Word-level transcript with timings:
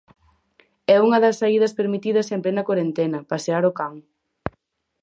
É 0.93 0.95
unha 1.05 1.19
das 1.23 1.37
saídas 1.41 1.75
permitidas 1.79 2.27
en 2.35 2.39
plena 2.43 2.65
corentena, 2.69 3.19
pasear 3.31 3.63
ao 3.65 3.73
can. 3.79 3.93